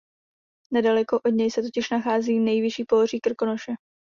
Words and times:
Nedaleko 0.73 1.19
od 1.25 1.29
něj 1.33 1.51
se 1.51 1.61
totiž 1.61 1.89
nachází 1.89 2.39
nejvyšší 2.39 2.83
pohoří 2.85 3.19
Krkonoše. 3.19 3.73